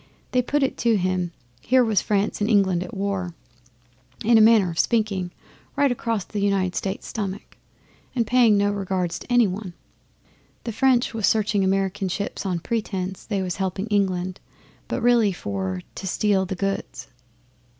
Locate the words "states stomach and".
6.75-8.25